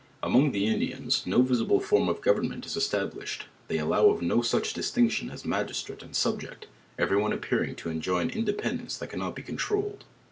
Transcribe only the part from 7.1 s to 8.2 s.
one appearing to ei